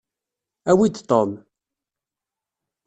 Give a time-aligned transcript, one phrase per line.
[0.71, 1.31] Awi-d Tom.